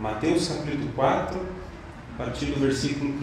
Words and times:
Mateus 0.00 0.48
capítulo 0.48 0.90
4, 0.94 1.38
a 2.14 2.24
partir 2.24 2.46
do 2.46 2.58
versículo 2.58 3.10
1, 3.10 3.20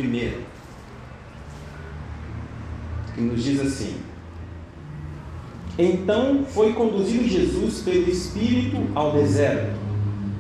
que 3.16 3.22
nos 3.22 3.44
diz 3.44 3.60
assim: 3.60 3.98
Então 5.76 6.46
foi 6.46 6.74
conduzido 6.74 7.28
Jesus 7.28 7.82
pelo 7.82 8.08
Espírito 8.08 8.78
ao 8.94 9.12
deserto, 9.14 9.76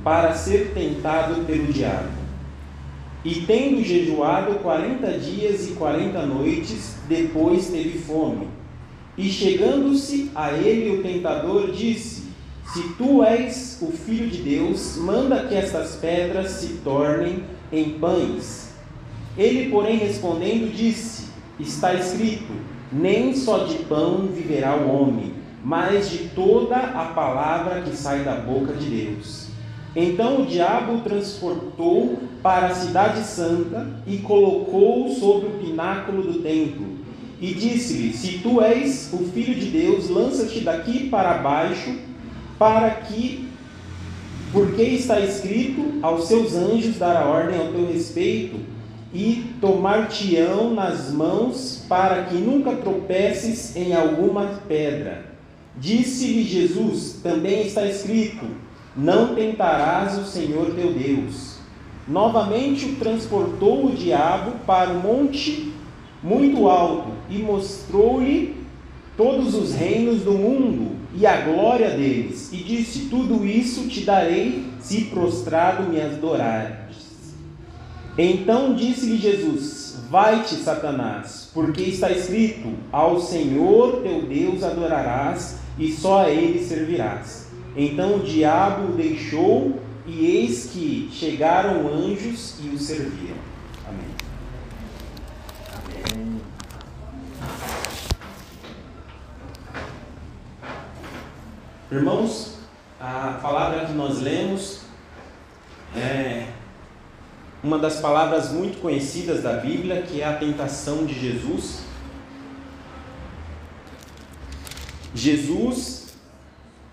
para 0.04 0.36
ser 0.36 0.73
tentado 0.76 1.44
pelo 1.46 1.73
diabo. 1.73 2.10
E 3.26 3.42
tendo 3.42 3.83
jejuado 3.83 4.60
quarenta 4.60 5.17
dias 5.17 5.67
e 5.67 5.72
quarenta 5.72 6.24
noites, 6.24 6.97
depois 7.10 7.72
teve 7.72 7.97
fome. 7.97 8.47
E 9.17 9.28
chegando-se 9.28 10.29
a 10.35 10.54
ele 10.54 10.99
o 10.99 11.01
tentador 11.01 11.72
disse: 11.72 12.17
se 12.74 12.84
tu 12.97 13.24
és 13.24 13.78
o 13.81 13.92
Filho 13.92 14.28
de 14.29 14.42
Deus, 14.42 14.97
manda 14.97 15.46
que 15.46 15.56
estas 15.56 15.96
pedras 15.96 16.52
se 16.52 16.80
tornem 16.84 17.44
em 17.72 17.91
pães. 17.91 18.74
Ele, 19.38 19.70
porém, 19.70 19.98
respondendo, 19.98 20.74
disse: 20.74 21.27
Está 21.60 21.94
escrito: 21.94 22.54
Nem 22.91 23.34
só 23.36 23.60
de 23.60 23.77
pão 23.86 24.27
viverá 24.27 24.76
o 24.76 24.90
homem, 24.90 25.34
mas 25.64 26.10
de 26.10 26.30
toda 26.30 26.76
a 26.76 27.05
palavra 27.05 27.82
que 27.82 27.96
sai 27.96 28.24
da 28.24 28.36
boca 28.36 28.74
de 28.74 28.86
Deus. 28.86 29.48
Então 29.96 30.41
o 30.41 30.46
diabo 30.46 30.96
o 30.96 31.02
transportou 31.02 32.20
para 32.44 32.68
a 32.68 32.76
cidade 32.76 33.24
santa 33.24 33.88
e 34.05 34.18
colocou-o 34.18 35.16
sobre 35.16 35.48
o 35.48 35.60
pináculo 35.60 36.22
do 36.22 36.40
templo. 36.40 36.86
E 37.40 37.54
disse-lhe: 37.54 38.13
Se 38.13 38.40
tu 38.40 38.62
és 38.62 39.10
o 39.13 39.20
filho 39.20 39.55
de 39.55 39.68
Deus, 39.68 40.10
lança-te 40.10 40.60
daqui 40.60 41.10
para 41.10 41.36
baixo 41.36 41.96
para 42.58 42.90
que, 42.90 43.48
porque 44.52 44.82
está 44.82 45.20
escrito, 45.20 46.00
aos 46.02 46.28
seus 46.28 46.56
anjos 46.56 46.98
dará 46.98 47.26
ordem 47.26 47.60
ao 47.60 47.68
teu 47.68 47.88
respeito, 47.92 48.58
e 49.14 49.54
tomar-te-ão 49.62 50.74
nas 50.74 51.12
mãos, 51.12 51.86
para 51.88 52.24
que 52.24 52.36
nunca 52.36 52.76
tropeces 52.76 53.76
em 53.76 53.94
alguma 53.94 54.60
pedra. 54.68 55.26
Disse-lhe 55.77 56.44
Jesus: 56.44 57.20
também 57.24 57.66
está 57.66 57.86
escrito: 57.86 58.46
Não 58.96 59.34
tentarás 59.34 60.18
o 60.18 60.26
Senhor 60.26 60.74
teu 60.76 60.94
Deus. 60.94 61.58
Novamente 62.08 62.86
o 62.86 62.96
transportou 62.96 63.86
o 63.86 63.92
diabo 63.92 64.52
para 64.66 64.92
um 64.92 64.99
monte 64.99 65.73
muito 66.23 66.67
alto 66.67 67.09
e 67.30 67.38
mostrou-lhe 67.38 68.55
todos 69.16 69.53
os 69.53 69.73
reinos 69.73 70.21
do 70.21 70.31
mundo 70.31 70.96
e 71.17 71.25
a 71.25 71.41
glória 71.41 71.89
deles, 71.89 72.49
e 72.53 72.57
disse: 72.57 73.07
Tudo 73.09 73.43
isso 73.45 73.87
te 73.87 74.01
darei 74.01 74.63
se 74.79 75.05
prostrado 75.05 75.89
me 75.89 75.99
adorares. 75.99 77.33
Então 78.15 78.75
disse-lhe 78.75 79.17
Jesus: 79.17 79.97
Vai-te, 80.11 80.53
Satanás, 80.55 81.49
porque 81.53 81.81
está 81.81 82.11
escrito: 82.11 82.71
Ao 82.91 83.19
Senhor 83.19 84.03
teu 84.03 84.21
Deus 84.21 84.63
adorarás 84.63 85.57
e 85.79 85.91
só 85.91 86.25
a 86.25 86.29
ele 86.29 86.63
servirás. 86.63 87.47
Então 87.75 88.17
o 88.17 88.19
diabo 88.19 88.93
o 88.93 88.95
deixou, 88.95 89.79
e 90.05 90.25
eis 90.25 90.69
que 90.71 91.09
chegaram 91.11 91.87
anjos 91.87 92.55
e 92.63 92.69
o 92.69 92.77
serviram. 92.77 93.37
Amém. 93.87 94.05
Amém. 96.13 96.36
Irmãos, 101.89 102.57
a 102.99 103.39
palavra 103.41 103.85
que 103.85 103.93
nós 103.93 104.19
lemos 104.19 104.81
é 105.95 106.47
uma 107.63 107.80
das 107.80 108.02
palavras 108.02 108.52
muito 108.52 108.81
conhecidas 108.81 109.41
da 109.41 109.53
Bíblia, 109.53 110.02
que 110.02 110.21
é 110.21 110.27
a 110.27 110.35
tentação 110.35 111.05
de 111.05 111.17
Jesus. 111.17 111.83
Jesus, 115.15 116.17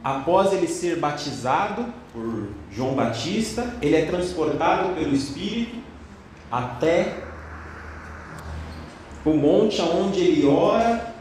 após 0.03 0.53
ele 0.53 0.69
ser 0.69 1.00
batizado 1.00 1.87
por 2.12 2.50
João 2.71 2.94
Batista, 2.94 3.75
ele 3.82 3.97
é 3.97 4.06
transportado 4.06 4.94
pelo 4.94 5.12
Espírito 5.12 5.76
até 6.53 7.25
o 9.25 9.31
monte 9.31 9.82
onde 9.82 10.21
ele 10.21 10.47
ora 10.47 11.13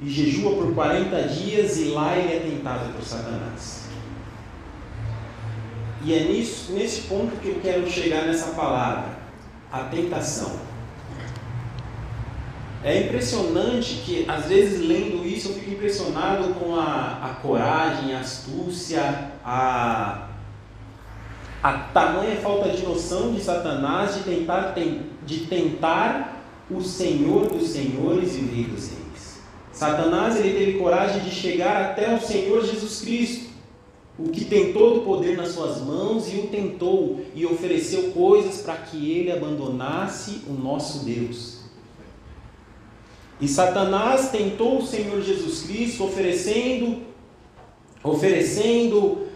e 0.00 0.10
jejua 0.10 0.54
por 0.54 0.74
40 0.74 1.22
dias 1.28 1.78
e 1.78 1.84
lá 1.86 2.16
ele 2.16 2.32
é 2.32 2.40
tentado 2.40 2.92
por 2.92 3.04
Satanás. 3.04 3.84
E 6.04 6.12
é 6.12 6.24
nisso, 6.24 6.72
nesse 6.72 7.02
ponto 7.02 7.36
que 7.40 7.48
eu 7.48 7.60
quero 7.62 7.90
chegar 7.90 8.26
nessa 8.26 8.48
palavra, 8.52 9.16
a 9.72 9.80
tentação. 9.84 10.52
É 12.84 13.06
impressionante 13.06 14.02
que, 14.04 14.26
às 14.28 14.44
vezes, 14.44 14.86
lendo 14.86 15.26
isso, 15.26 15.48
eu 15.48 15.54
fico 15.54 15.70
impressionado 15.70 16.52
com 16.54 16.76
a, 16.76 17.18
a 17.22 17.28
coragem, 17.40 18.14
a 18.14 18.20
astúcia, 18.20 19.32
a, 19.42 20.28
a 21.62 21.72
tamanha 21.72 22.36
falta 22.36 22.68
de 22.68 22.82
noção 22.82 23.32
de 23.32 23.42
Satanás 23.42 24.16
de 24.16 24.24
tentar, 24.24 24.74
de 25.24 25.38
tentar 25.46 26.42
o 26.70 26.82
Senhor 26.82 27.46
dos 27.48 27.70
Senhores 27.70 28.36
e 28.36 28.40
o 28.40 28.54
Rei 28.54 28.64
dos 28.64 28.90
Reis. 28.90 29.13
Satanás 29.74 30.38
ele 30.38 30.56
teve 30.56 30.78
coragem 30.78 31.22
de 31.22 31.30
chegar 31.30 31.82
até 31.82 32.14
o 32.14 32.20
Senhor 32.20 32.64
Jesus 32.64 33.00
Cristo, 33.00 33.50
o 34.16 34.30
que 34.30 34.44
tem 34.44 34.72
todo 34.72 35.00
o 35.00 35.04
poder 35.04 35.36
nas 35.36 35.48
suas 35.48 35.80
mãos 35.80 36.32
e 36.32 36.36
o 36.36 36.46
tentou 36.46 37.20
e 37.34 37.44
ofereceu 37.44 38.12
coisas 38.12 38.62
para 38.62 38.76
que 38.76 39.10
ele 39.10 39.32
abandonasse 39.32 40.42
o 40.46 40.52
nosso 40.52 41.04
Deus. 41.04 41.64
E 43.40 43.48
Satanás 43.48 44.30
tentou 44.30 44.78
o 44.78 44.86
Senhor 44.86 45.20
Jesus 45.20 45.64
Cristo 45.64 46.04
oferecendo 46.04 47.02
oferecendo 48.04 49.26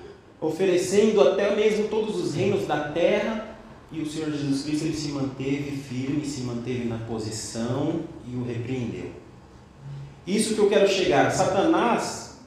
oferecendo 0.41 1.21
até 1.21 1.57
mesmo 1.57 1.89
todos 1.89 2.17
os 2.17 2.35
reinos 2.35 2.65
da 2.65 2.91
terra, 2.91 3.59
e 3.91 4.01
o 4.01 4.07
Senhor 4.07 4.31
Jesus 4.31 4.63
Cristo 4.63 4.85
ele 4.85 4.97
se 4.97 5.09
manteve 5.09 5.73
firme, 5.73 6.25
se 6.25 6.43
manteve 6.43 6.85
na 6.85 6.99
posição 6.99 8.03
e 8.25 8.37
o 8.37 8.45
repreendeu. 8.45 9.11
Isso 10.29 10.55
que 10.55 10.61
eu 10.61 10.69
quero 10.69 10.87
chegar. 10.87 11.31
Satanás, 11.31 12.39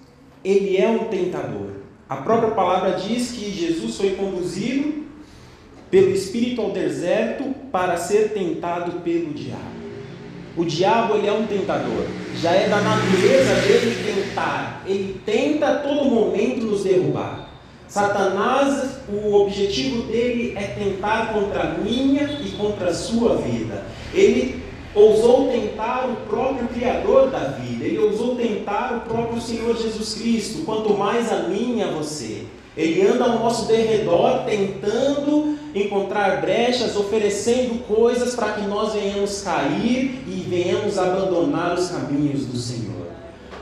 ele 0.46 0.78
é 0.78 0.88
um 0.88 1.06
tentador. 1.06 1.72
A 2.08 2.18
própria 2.18 2.52
palavra 2.52 2.92
diz 2.92 3.31
que 3.31 3.50
Jesus 3.50 3.97
foi 3.97 4.12
conduzido 4.12 5.06
pelo 5.90 6.12
Espírito 6.12 6.62
ao 6.62 6.70
deserto 6.70 7.44
para 7.72 7.97
ser 7.97 8.34
tentado 8.34 9.00
pelo 9.00 9.34
diabo. 9.34 9.81
O 10.56 10.64
diabo 10.64 11.16
ele 11.16 11.28
é 11.28 11.31
um 11.31 11.47
tentador. 11.47 12.06
Já 12.40 12.52
é 12.52 12.70
da 12.70 12.81
natureza 12.81 13.56
dele 13.66 13.96
tentar. 14.06 14.84
Ele 14.86 15.20
tenta 15.25 15.68
a 15.68 15.75
todo 15.80 16.06
momento 16.06 16.66
nos 16.66 16.84
derrubar. 16.84 17.50
Satanás, 17.88 19.00
o 19.09 19.34
objetivo 19.34 20.03
dele 20.03 20.53
é 20.56 20.68
tentar 20.68 21.34
contra 21.34 21.64
a 21.64 21.74
minha 21.80 22.24
e 22.46 22.52
contra 22.52 22.90
a 22.90 22.94
sua 22.94 23.38
vida. 23.38 23.84
Ele 24.14 24.62
ousou 24.94 25.50
tentar 25.50 26.09
o 26.09 26.28
próprio 26.28 26.68
Criador 26.68 27.29
da 27.29 27.40
vida, 27.40 27.85
ele 27.85 28.00
ousou 28.00 28.35
tentar 28.35 28.97
o 28.97 29.09
próprio 29.09 29.41
Senhor 29.41 29.75
Jesus 29.78 30.16
Cristo, 30.16 30.66
quanto 30.66 30.94
mais 30.94 31.31
a 31.31 31.44
mim 31.44 31.78
e 31.79 31.84
a 31.84 31.91
você. 31.91 32.44
Ele 32.75 33.06
anda 33.06 33.25
ao 33.25 33.40
nosso 33.40 33.68
derredor 33.68 34.44
tentando 34.46 35.57
encontrar 35.75 36.40
brechas, 36.41 36.96
oferecendo 36.96 37.85
coisas 37.85 38.34
para 38.34 38.53
que 38.53 38.62
nós 38.62 38.94
venhamos 38.94 39.41
cair 39.41 40.24
e 40.25 40.46
venhamos 40.50 40.97
abandonar 40.97 41.78
os 41.78 41.90
caminhos 41.90 42.46
do 42.46 42.58
Senhor. 42.58 43.08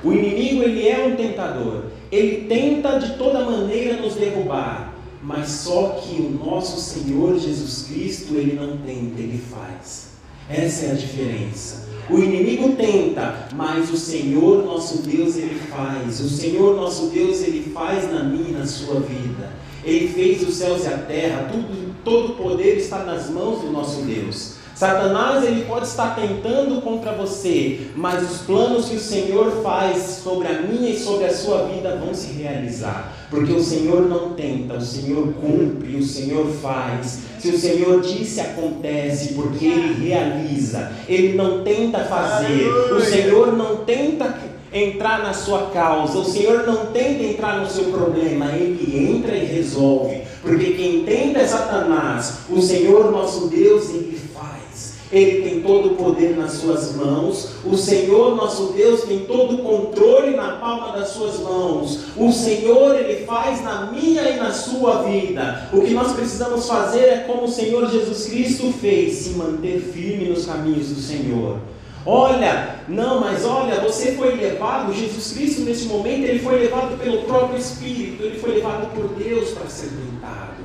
O 0.03 0.13
inimigo 0.13 0.63
ele 0.63 0.87
é 0.87 1.05
um 1.05 1.15
tentador. 1.15 1.85
Ele 2.11 2.47
tenta 2.47 2.99
de 2.99 3.17
toda 3.17 3.43
maneira 3.43 3.97
nos 3.97 4.15
derrubar, 4.15 4.93
mas 5.21 5.49
só 5.49 5.99
que 6.01 6.21
o 6.21 6.29
nosso 6.29 6.79
Senhor 6.79 7.37
Jesus 7.37 7.87
Cristo 7.87 8.35
ele 8.35 8.53
não 8.53 8.77
tenta, 8.77 9.19
ele 9.19 9.41
faz. 9.51 10.08
Essa 10.49 10.85
é 10.87 10.91
a 10.91 10.95
diferença. 10.95 11.87
O 12.09 12.17
inimigo 12.17 12.75
tenta, 12.75 13.47
mas 13.53 13.91
o 13.91 13.97
Senhor 13.97 14.65
nosso 14.65 15.03
Deus 15.03 15.37
ele 15.37 15.59
faz. 15.69 16.19
O 16.19 16.27
Senhor 16.27 16.75
nosso 16.75 17.07
Deus 17.07 17.41
ele 17.43 17.71
faz 17.71 18.11
na 18.11 18.23
minha 18.23 18.49
e 18.49 18.53
na 18.53 18.65
sua 18.65 18.99
vida. 18.99 19.51
Ele 19.83 20.07
fez 20.07 20.41
os 20.41 20.55
céus 20.55 20.85
e 20.85 20.87
a 20.87 20.97
terra, 20.97 21.47
tudo, 21.51 21.95
todo 22.03 22.33
o 22.33 22.35
poder 22.35 22.77
está 22.77 23.03
nas 23.05 23.29
mãos 23.29 23.61
do 23.61 23.71
nosso 23.71 24.01
Deus. 24.01 24.58
Satanás 24.79 25.43
ele 25.43 25.65
pode 25.65 25.87
estar 25.87 26.15
tentando 26.15 26.81
contra 26.81 27.11
você, 27.11 27.81
mas 27.97 28.31
os 28.31 28.37
planos 28.43 28.85
que 28.85 28.95
o 28.95 28.99
Senhor 28.99 29.61
faz 29.61 30.21
sobre 30.23 30.47
a 30.47 30.61
minha 30.61 30.91
e 30.91 30.97
sobre 30.97 31.25
a 31.25 31.33
sua 31.33 31.63
vida 31.63 31.97
vão 31.97 32.13
se 32.13 32.31
realizar, 32.31 33.13
porque 33.29 33.51
o 33.51 33.61
Senhor 33.61 34.07
não 34.07 34.29
tenta, 34.35 34.75
o 34.75 34.81
Senhor 34.81 35.33
cumpre, 35.33 35.97
o 35.97 36.05
Senhor 36.05 36.47
faz. 36.61 37.19
Se 37.39 37.49
o 37.49 37.59
Senhor 37.59 37.99
disse 37.99 38.39
acontece, 38.39 39.33
porque 39.33 39.65
ele 39.65 40.07
realiza. 40.07 40.93
Ele 41.09 41.35
não 41.35 41.61
tenta 41.61 41.99
fazer. 42.05 42.65
O 42.69 43.01
Senhor 43.01 43.57
não 43.57 43.83
tenta 43.83 44.33
entrar 44.71 45.23
na 45.23 45.33
sua 45.33 45.71
causa. 45.71 46.19
O 46.19 46.25
Senhor 46.25 46.65
não 46.65 46.85
tenta 46.85 47.23
entrar 47.23 47.59
no 47.59 47.69
seu 47.69 47.85
problema, 47.85 48.45
ele 48.53 49.09
entra 49.09 49.35
e 49.35 49.43
resolve. 49.43 50.21
Porque 50.41 50.71
quem 50.71 51.03
tenta 51.03 51.39
é 51.39 51.47
Satanás, 51.47 52.39
o 52.49 52.61
Senhor 52.61 53.11
nosso 53.11 53.47
Deus, 53.47 53.89
ele. 53.89 54.28
Ele 55.11 55.41
tem 55.41 55.61
todo 55.61 55.93
o 55.93 55.95
poder 55.95 56.37
nas 56.37 56.53
suas 56.53 56.95
mãos. 56.95 57.49
O 57.65 57.75
Senhor 57.75 58.35
nosso 58.35 58.73
Deus 58.73 59.01
tem 59.03 59.19
todo 59.19 59.55
o 59.55 59.63
controle 59.63 60.35
na 60.35 60.57
palma 60.57 60.91
das 60.91 61.09
suas 61.09 61.39
mãos. 61.39 61.99
O 62.15 62.31
Senhor 62.31 62.95
ele 62.95 63.25
faz 63.25 63.63
na 63.63 63.91
minha 63.91 64.21
e 64.29 64.37
na 64.37 64.51
sua 64.51 65.03
vida. 65.03 65.67
O 65.73 65.81
que 65.81 65.93
nós 65.95 66.13
precisamos 66.13 66.67
fazer 66.67 67.05
é 67.05 67.17
como 67.25 67.45
o 67.45 67.51
Senhor 67.51 67.89
Jesus 67.89 68.27
Cristo 68.27 68.71
fez, 68.71 69.15
se 69.15 69.29
manter 69.31 69.79
firme 69.79 70.29
nos 70.29 70.45
caminhos 70.45 70.89
do 70.89 71.01
Senhor. 71.01 71.57
Olha, 72.05 72.79
não, 72.87 73.19
mas 73.19 73.45
olha, 73.45 73.81
você 73.81 74.13
foi 74.13 74.35
levado, 74.35 74.93
Jesus 74.93 75.33
Cristo 75.33 75.61
nesse 75.61 75.85
momento, 75.85 76.23
ele 76.23 76.39
foi 76.39 76.59
levado 76.59 76.97
pelo 76.97 77.23
próprio 77.23 77.59
Espírito, 77.59 78.23
ele 78.23 78.39
foi 78.39 78.55
levado 78.55 78.93
por 78.93 79.09
Deus 79.09 79.49
para 79.49 79.67
ser 79.67 79.89
tentado. 79.89 80.59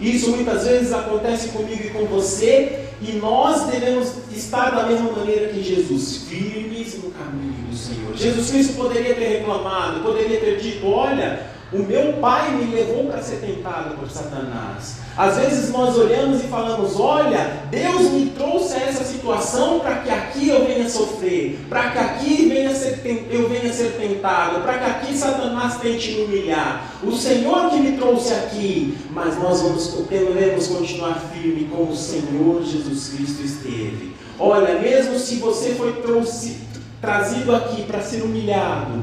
Isso 0.00 0.30
muitas 0.30 0.66
vezes 0.66 0.92
acontece 0.92 1.50
comigo 1.50 1.82
e 1.84 1.90
com 1.90 2.06
você, 2.06 2.86
e 3.02 3.12
nós 3.12 3.66
devemos 3.66 4.12
estar 4.34 4.70
da 4.70 4.84
mesma 4.84 5.12
maneira 5.12 5.48
que 5.48 5.62
Jesus, 5.62 6.24
firmes 6.28 7.02
no 7.02 7.10
caminho 7.10 7.66
do 7.68 7.76
Senhor. 7.76 8.16
Jesus 8.16 8.50
Cristo 8.50 8.74
poderia 8.74 9.14
ter 9.14 9.38
reclamado, 9.38 10.00
poderia 10.00 10.40
ter 10.40 10.58
dito: 10.58 10.86
Olha, 10.86 11.46
o 11.72 11.78
meu 11.78 12.14
pai 12.14 12.50
me 12.50 12.74
levou 12.74 13.04
para 13.06 13.22
ser 13.22 13.36
tentado 13.36 13.96
por 13.96 14.10
Satanás. 14.10 14.96
Às 15.16 15.36
vezes 15.36 15.70
nós 15.70 15.96
olhamos 15.96 16.42
e 16.42 16.48
falamos: 16.48 16.98
Olha, 16.98 17.62
Deus 17.70 18.10
me 18.10 18.30
trouxe 18.30 18.74
a 18.74 18.86
essa 18.86 19.04
situação 19.04 19.78
para 19.78 19.96
que 19.96 20.10
aqui 20.10 20.48
eu 20.48 20.64
venha 20.64 20.88
sofrer, 20.88 21.60
para 21.68 21.90
que 21.90 21.98
aqui 21.98 22.48
venha 22.48 22.74
ser, 22.74 23.00
eu 23.30 23.48
venha 23.48 23.72
ser 23.72 23.92
tentado, 23.92 24.62
para 24.62 24.78
que 24.78 24.84
aqui 24.84 25.16
Satanás 25.16 25.76
tente 25.80 26.10
me 26.12 26.24
humilhar. 26.24 26.90
O 27.04 27.12
Senhor 27.12 27.70
que 27.70 27.76
me 27.76 27.96
trouxe 27.96 28.32
aqui, 28.34 28.98
mas 29.10 29.38
nós 29.38 29.62
vamos, 29.62 29.94
devemos 30.08 30.66
continuar 30.66 31.20
firme 31.32 31.68
como 31.70 31.92
o 31.92 31.96
Senhor 31.96 32.62
Jesus 32.64 33.10
Cristo 33.14 33.42
esteve. 33.42 34.14
Olha, 34.38 34.80
mesmo 34.80 35.18
se 35.18 35.36
você 35.36 35.74
foi 35.74 35.92
trouxe, 36.00 36.58
trazido 37.00 37.54
aqui 37.54 37.82
para 37.82 38.00
ser 38.00 38.22
humilhado, 38.22 39.02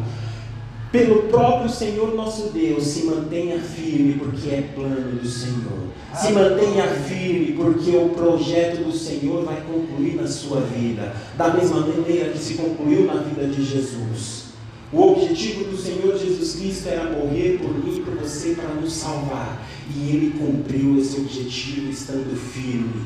pelo 0.91 1.23
próprio 1.23 1.69
Senhor 1.69 2.15
nosso 2.15 2.49
Deus, 2.49 2.83
se 2.83 3.05
mantenha 3.05 3.59
firme, 3.59 4.13
porque 4.13 4.49
é 4.49 4.61
plano 4.73 5.19
do 5.19 5.27
Senhor. 5.27 5.87
Se 6.15 6.31
mantenha 6.31 6.87
firme, 6.87 7.53
porque 7.53 7.95
o 7.95 8.09
projeto 8.09 8.83
do 8.83 8.91
Senhor 8.91 9.43
vai 9.43 9.61
concluir 9.61 10.15
na 10.15 10.27
sua 10.27 10.61
vida, 10.61 11.13
da 11.37 11.49
mesma 11.53 11.81
maneira 11.81 12.29
que 12.29 12.39
se 12.39 12.55
concluiu 12.55 13.05
na 13.05 13.15
vida 13.15 13.45
de 13.47 13.63
Jesus. 13.63 14.47
O 14.91 15.01
objetivo 15.01 15.65
do 15.65 15.77
Senhor 15.77 16.17
Jesus 16.17 16.55
Cristo 16.55 16.87
era 16.87 17.11
morrer 17.11 17.59
por 17.61 17.73
mim 17.73 17.97
e 17.97 18.01
por 18.01 18.15
você 18.15 18.55
para 18.55 18.73
nos 18.75 18.93
salvar. 18.93 19.61
E 19.93 20.09
ele 20.09 20.39
cumpriu 20.39 20.97
esse 20.97 21.19
objetivo 21.19 21.89
estando 21.89 22.33
firme. 22.37 23.05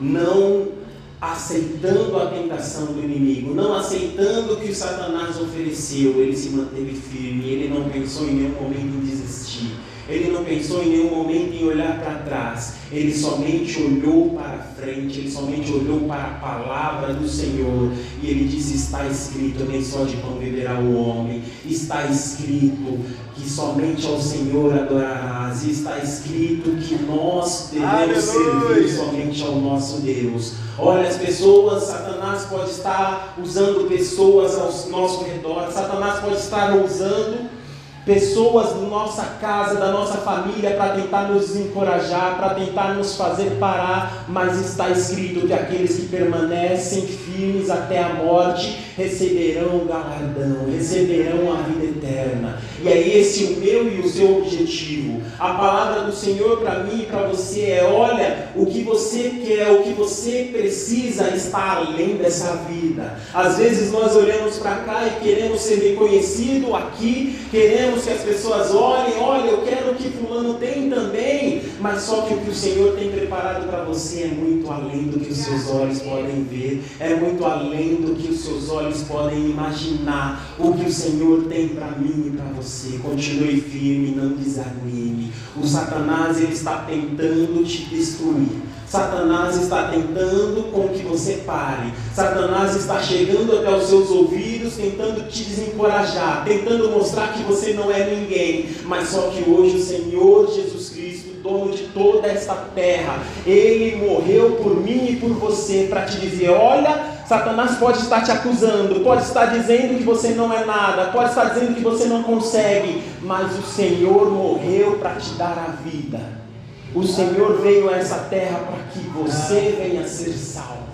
Não 0.00 0.79
aceitando 1.20 2.16
a 2.16 2.26
tentação 2.26 2.86
do 2.86 3.02
inimigo, 3.02 3.54
não 3.54 3.74
aceitando 3.76 4.54
o 4.54 4.56
que 4.56 4.74
Satanás 4.74 5.38
ofereceu, 5.38 6.20
ele 6.20 6.34
se 6.34 6.50
manteve 6.50 6.94
firme, 6.94 7.44
ele 7.44 7.68
não 7.68 7.90
pensou 7.90 8.26
em 8.26 8.34
nenhum 8.34 8.62
momento 8.62 8.96
em 8.96 9.00
desistir. 9.00 9.72
Ele 10.10 10.32
não 10.32 10.44
pensou 10.44 10.82
em 10.82 10.88
nenhum 10.88 11.10
momento 11.10 11.54
em 11.54 11.64
olhar 11.64 12.00
para 12.00 12.14
trás. 12.14 12.74
Ele 12.90 13.14
somente 13.14 13.80
olhou 13.80 14.30
para 14.30 14.58
frente, 14.58 15.20
ele 15.20 15.30
somente 15.30 15.70
olhou 15.72 16.00
para 16.00 16.24
a 16.24 16.34
palavra 16.40 17.14
do 17.14 17.28
Senhor. 17.28 17.92
E 18.20 18.28
ele 18.28 18.48
disse: 18.48 18.74
Está 18.74 19.06
escrito, 19.06 19.64
nem 19.64 19.82
só 19.82 20.04
de 20.04 20.16
pão 20.16 20.38
viverá 20.38 20.78
o 20.80 20.96
homem. 20.96 21.42
Está 21.64 22.06
escrito 22.06 22.98
que 23.36 23.48
somente 23.48 24.04
ao 24.06 24.20
Senhor 24.20 24.76
adorarás. 24.76 25.64
Está 25.64 25.98
escrito 25.98 26.76
que 26.82 26.96
nós 27.04 27.70
devemos 27.72 27.94
Aleluia. 27.94 28.20
servir 28.20 28.88
somente 28.88 29.42
ao 29.44 29.56
nosso 29.56 30.00
Deus. 30.00 30.54
Olha, 30.76 31.08
as 31.08 31.16
pessoas, 31.16 31.84
Satanás 31.84 32.44
pode 32.44 32.70
estar 32.70 33.36
usando 33.40 33.86
pessoas 33.86 34.54
ao 34.54 34.90
nosso 34.90 35.24
redor, 35.24 35.70
Satanás 35.70 36.20
pode 36.20 36.36
estar 36.36 36.74
usando 36.74 37.59
pessoas 38.04 38.70
da 38.70 38.80
nossa 38.80 39.22
casa, 39.40 39.78
da 39.78 39.92
nossa 39.92 40.18
família, 40.18 40.70
para 40.72 40.94
tentar 40.94 41.28
nos 41.28 41.48
desencorajar, 41.48 42.36
para 42.36 42.54
tentar 42.54 42.94
nos 42.94 43.16
fazer 43.16 43.56
parar, 43.58 44.24
mas 44.28 44.58
está 44.58 44.90
escrito 44.90 45.46
que 45.46 45.52
aqueles 45.52 45.96
que 45.96 46.06
permanecem 46.06 47.06
firmes 47.06 47.70
até 47.70 48.02
a 48.02 48.14
morte 48.14 48.78
receberão 48.96 49.78
o 49.78 49.84
galardão, 49.86 50.70
receberão 50.70 51.52
a 51.52 51.62
vida 51.62 51.86
eterna. 51.86 52.58
E 52.82 52.88
é 52.88 53.18
esse 53.18 53.44
o 53.44 53.56
meu 53.58 53.90
e 53.90 54.00
o 54.00 54.08
seu 54.08 54.38
objetivo. 54.38 55.22
A 55.38 55.54
palavra 55.54 56.02
do 56.02 56.12
Senhor 56.12 56.58
para 56.58 56.84
mim 56.84 57.02
e 57.02 57.06
para 57.06 57.26
você 57.26 57.62
é: 57.70 57.84
olha, 57.84 58.48
o 58.54 58.66
que 58.66 58.82
você 58.82 59.40
quer, 59.44 59.70
o 59.70 59.82
que 59.82 59.92
você 59.92 60.50
precisa 60.52 61.28
está 61.30 61.76
além 61.76 62.16
dessa 62.16 62.56
vida. 62.68 63.16
Às 63.32 63.58
vezes 63.58 63.92
nós 63.92 64.14
olhamos 64.16 64.58
para 64.58 64.76
cá 64.76 65.06
e 65.06 65.24
queremos 65.24 65.60
ser 65.60 65.76
reconhecido 65.76 66.74
aqui, 66.74 67.38
queremos 67.50 67.89
que 67.94 68.10
as 68.10 68.22
pessoas 68.22 68.74
olhem, 68.74 69.18
olha, 69.18 69.50
eu 69.50 69.62
quero 69.62 69.94
que 69.94 70.10
fulano 70.10 70.54
tem 70.54 70.90
também, 70.90 71.62
mas 71.80 72.02
só 72.02 72.22
que 72.22 72.34
o 72.34 72.38
que 72.38 72.50
o 72.50 72.54
Senhor 72.54 72.94
tem 72.96 73.10
preparado 73.10 73.66
para 73.66 73.84
você 73.84 74.22
é 74.22 74.28
muito 74.28 74.70
além 74.70 75.04
do 75.04 75.20
que 75.20 75.30
os 75.30 75.38
seus 75.38 75.68
olhos 75.70 76.00
podem 76.00 76.44
ver, 76.44 76.82
é 76.98 77.14
muito 77.14 77.44
além 77.44 77.96
do 77.96 78.14
que 78.14 78.28
os 78.28 78.40
seus 78.40 78.70
olhos 78.70 79.02
podem 79.02 79.50
imaginar 79.50 80.54
o 80.58 80.72
que 80.74 80.86
o 80.86 80.92
Senhor 80.92 81.44
tem 81.44 81.68
para 81.68 81.92
mim 81.92 82.26
e 82.26 82.30
para 82.36 82.46
você. 82.52 82.98
Continue 82.98 83.60
firme, 83.60 84.14
não 84.14 84.34
desanime. 84.34 85.32
O 85.56 85.66
Satanás 85.66 86.40
ele 86.40 86.52
está 86.52 86.78
tentando 86.78 87.64
te 87.64 87.84
destruir. 87.84 88.69
Satanás 88.90 89.56
está 89.56 89.84
tentando 89.84 90.72
com 90.72 90.88
que 90.88 91.04
você 91.04 91.44
pare. 91.46 91.94
Satanás 92.12 92.74
está 92.74 93.00
chegando 93.00 93.56
até 93.56 93.70
os 93.70 93.84
seus 93.84 94.10
ouvidos, 94.10 94.74
tentando 94.74 95.28
te 95.28 95.44
desencorajar, 95.44 96.42
tentando 96.44 96.90
mostrar 96.90 97.32
que 97.32 97.44
você 97.44 97.72
não 97.72 97.88
é 97.88 98.04
ninguém. 98.04 98.68
Mas 98.86 99.10
só 99.10 99.28
que 99.28 99.48
hoje 99.48 99.76
o 99.76 99.80
Senhor 99.80 100.52
Jesus 100.52 100.88
Cristo, 100.88 101.40
dono 101.40 101.70
de 101.70 101.84
toda 101.84 102.26
esta 102.26 102.52
terra, 102.74 103.22
ele 103.46 103.94
morreu 104.04 104.56
por 104.60 104.74
mim 104.74 105.10
e 105.10 105.16
por 105.20 105.34
você 105.34 105.86
para 105.88 106.02
te 106.06 106.18
dizer: 106.18 106.50
olha, 106.50 107.00
Satanás 107.28 107.78
pode 107.78 107.98
estar 107.98 108.24
te 108.24 108.32
acusando, 108.32 109.04
pode 109.04 109.22
estar 109.22 109.46
dizendo 109.56 109.98
que 109.98 110.02
você 110.02 110.30
não 110.30 110.52
é 110.52 110.64
nada, 110.64 111.12
pode 111.12 111.28
estar 111.28 111.44
dizendo 111.44 111.76
que 111.76 111.80
você 111.80 112.06
não 112.06 112.24
consegue, 112.24 113.04
mas 113.22 113.56
o 113.56 113.62
Senhor 113.62 114.28
morreu 114.32 114.98
para 115.00 115.14
te 115.14 115.30
dar 115.34 115.56
a 115.56 115.88
vida. 115.88 116.49
O 116.94 117.06
Senhor 117.06 117.60
veio 117.60 117.88
a 117.88 117.96
essa 117.96 118.18
terra 118.24 118.58
para 118.58 118.82
que 118.84 118.98
você 119.08 119.76
venha 119.78 120.06
ser 120.06 120.32
salvo, 120.32 120.88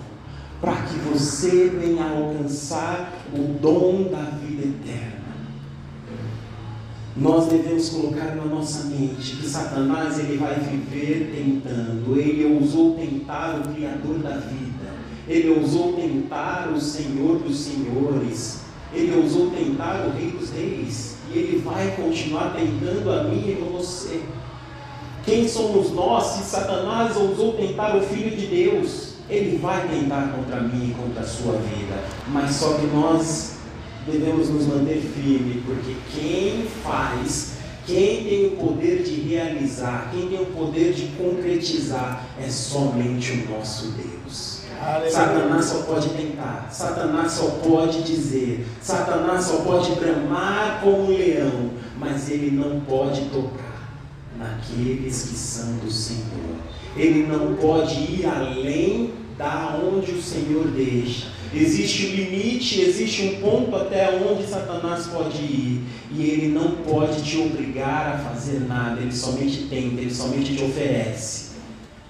para 0.61 0.75
que 0.83 0.95
você 0.99 1.69
venha 1.69 2.03
alcançar 2.03 3.13
o 3.33 3.53
dom 3.59 4.09
da 4.11 4.21
vida 4.37 4.63
eterna. 4.67 5.17
Nós 7.15 7.47
devemos 7.47 7.89
colocar 7.89 8.35
na 8.35 8.45
nossa 8.45 8.85
mente 8.85 9.37
que 9.37 9.49
Satanás 9.49 10.19
ele 10.19 10.37
vai 10.37 10.53
viver 10.59 11.33
tentando. 11.35 12.15
Ele 12.15 12.53
ousou 12.53 12.93
tentar 12.93 13.59
o 13.59 13.73
Criador 13.73 14.19
da 14.19 14.37
vida 14.37 14.77
ele 15.27 15.49
ousou 15.49 15.93
tentar 15.93 16.71
o 16.73 16.79
Senhor 16.79 17.39
dos 17.39 17.59
Senhores, 17.59 18.61
ele 18.93 19.13
ousou 19.17 19.51
tentar 19.51 20.07
o 20.07 20.17
Rei 20.17 20.31
dos 20.31 20.51
Reis, 20.51 21.17
e 21.29 21.37
ele 21.37 21.57
vai 21.57 21.95
continuar 21.97 22.55
tentando 22.55 23.11
a 23.11 23.23
mim 23.25 23.43
e 23.45 23.61
a 23.61 23.77
você. 23.77 24.21
Quem 25.27 25.45
somos 25.45 25.91
nós 25.91 26.23
se 26.23 26.43
Satanás 26.45 27.17
ousou 27.17 27.51
tentar 27.51 27.97
o 27.97 28.01
Filho 28.01 28.33
de 28.33 28.47
Deus? 28.47 29.15
Ele 29.29 29.57
vai 29.57 29.85
tentar 29.85 30.33
contra 30.33 30.61
mim 30.61 30.91
e 30.91 30.93
contra 30.93 31.21
a 31.21 31.27
sua 31.27 31.51
vida, 31.57 32.01
mas 32.29 32.55
só 32.55 32.75
que 32.75 32.85
nós 32.87 33.55
devemos 34.09 34.49
nos 34.49 34.65
manter 34.67 35.01
firmes, 35.01 35.65
porque 35.65 35.97
quem 36.15 36.65
faz 36.81 37.57
quem 37.85 38.23
tem 38.23 38.47
o 38.47 38.51
poder 38.51 39.03
de 39.03 39.19
realizar, 39.19 40.09
quem 40.13 40.29
tem 40.29 40.41
o 40.41 40.45
poder 40.45 40.93
de 40.93 41.07
concretizar 41.17 42.23
é 42.41 42.49
somente 42.49 43.33
o 43.33 43.51
nosso 43.51 43.91
Deus. 43.91 44.61
Satanás 45.09 45.65
só 45.65 45.81
pode 45.81 46.07
tentar, 46.09 46.69
Satanás 46.71 47.33
só 47.33 47.47
pode 47.67 48.01
dizer, 48.03 48.65
Satanás 48.81 49.43
só 49.43 49.57
pode 49.57 49.91
bramar 49.93 50.79
como 50.81 51.03
um 51.03 51.17
leão, 51.17 51.71
mas 51.99 52.29
ele 52.29 52.51
não 52.51 52.79
pode 52.81 53.25
tocar 53.25 53.66
naqueles 54.37 55.23
que 55.23 55.35
são 55.35 55.77
do 55.77 55.91
Senhor. 55.91 56.55
Ele 56.95 57.27
não 57.27 57.55
pode 57.55 57.93
ir 57.93 58.25
além 58.25 59.11
da 59.37 59.79
onde 59.83 60.11
o 60.11 60.21
Senhor 60.21 60.67
deixa. 60.67 61.27
Existe 61.53 62.07
um 62.07 62.09
limite, 62.09 62.81
existe 62.81 63.23
um 63.23 63.41
ponto 63.41 63.75
até 63.75 64.19
onde 64.19 64.45
Satanás 64.47 65.07
pode 65.07 65.37
ir. 65.37 65.81
E 66.11 66.23
ele 66.23 66.47
não 66.47 66.71
pode 66.71 67.21
te 67.23 67.37
obrigar 67.37 68.15
a 68.15 68.29
fazer 68.29 68.61
nada, 68.61 69.01
ele 69.01 69.13
somente 69.13 69.67
tenta, 69.69 70.01
ele 70.01 70.13
somente 70.13 70.55
te 70.55 70.63
oferece. 70.63 71.47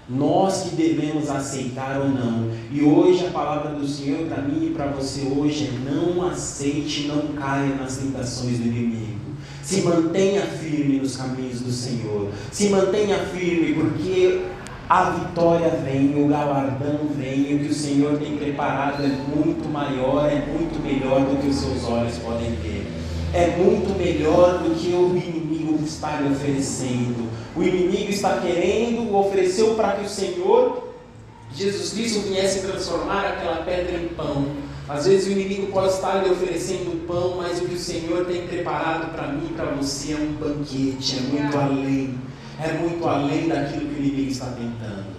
Nós 0.10 0.64
que 0.64 0.76
devemos 0.76 1.30
aceitar 1.30 2.00
ou 2.00 2.08
não. 2.08 2.50
E 2.72 2.82
hoje 2.82 3.26
a 3.28 3.30
palavra 3.30 3.76
do 3.76 3.86
Senhor 3.86 4.26
para 4.28 4.42
mim 4.42 4.68
e 4.68 4.70
para 4.70 4.88
você 4.88 5.22
hoje 5.24 5.70
é 5.70 5.92
não 5.92 6.26
aceite, 6.26 7.08
não 7.08 7.34
caia 7.34 7.76
nas 7.76 7.98
tentações 7.98 8.58
do 8.58 8.68
inimigo. 8.68 9.27
Se 9.68 9.82
mantenha 9.82 10.44
firme 10.44 10.98
nos 10.98 11.18
caminhos 11.18 11.60
do 11.60 11.74
Senhor. 11.74 12.30
Se 12.54 12.70
mantenha 12.70 13.18
firme, 13.26 13.74
porque 13.74 14.44
a 14.88 15.10
vitória 15.10 15.68
vem, 15.84 16.24
o 16.24 16.30
galardão 16.30 17.10
vem, 17.14 17.54
o 17.54 17.60
que 17.60 17.68
o 17.72 17.74
Senhor 17.74 18.18
tem 18.18 18.38
preparado 18.38 19.04
é 19.04 19.08
muito 19.08 19.68
maior, 19.68 20.32
é 20.32 20.46
muito 20.46 20.82
melhor 20.82 21.20
do 21.20 21.42
que 21.42 21.50
os 21.50 21.58
seus 21.58 21.84
olhos 21.84 22.18
podem 22.20 22.52
ver. 22.52 22.88
É 23.34 23.58
muito 23.58 23.94
melhor 23.98 24.60
do 24.60 24.74
que 24.74 24.88
o 24.94 25.10
inimigo 25.18 25.84
está 25.84 26.22
lhe 26.22 26.32
oferecendo. 26.32 27.30
O 27.54 27.62
inimigo 27.62 28.10
está 28.10 28.38
querendo, 28.38 29.14
ofereceu 29.18 29.76
para 29.76 29.98
que 29.98 30.06
o 30.06 30.10
Senhor, 30.10 30.94
Jesus 31.54 31.92
Cristo, 31.92 32.22
viesse 32.22 32.66
transformar 32.66 33.26
aquela 33.26 33.66
pedra 33.66 33.98
em 33.98 34.08
pão. 34.16 34.46
Às 34.90 35.06
vezes 35.06 35.28
o 35.28 35.32
inimigo 35.32 35.68
pode 35.68 35.94
estar 35.94 36.24
lhe 36.24 36.30
oferecendo 36.30 37.06
pão, 37.06 37.38
mas 37.38 37.60
o 37.60 37.66
que 37.66 37.76
o 37.76 37.80
Senhor 37.80 38.26
tem 38.26 38.48
preparado 38.48 39.12
para 39.12 39.28
mim 39.28 39.48
e 39.50 39.54
para 39.54 39.66
você 39.72 40.14
é 40.14 40.16
um 40.16 40.34
banquete, 40.34 41.18
é 41.18 41.22
muito 41.22 41.58
além 41.58 42.18
é 42.60 42.74
muito 42.74 43.08
além 43.08 43.48
daquilo 43.48 43.88
que 43.88 44.02
o 44.02 44.04
inimigo 44.04 44.32
está 44.32 44.48
tentando. 44.48 45.18